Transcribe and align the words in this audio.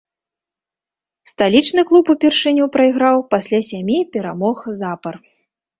Сталічны 1.33 1.81
клуб 1.91 2.05
упершыню 2.15 2.65
прайграў 2.77 3.17
пасля 3.35 3.59
сямі 3.73 3.97
перамог 4.19 4.57
запар. 4.83 5.15